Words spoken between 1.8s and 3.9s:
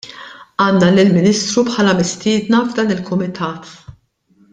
mistiedna f'dan il-Kumitat.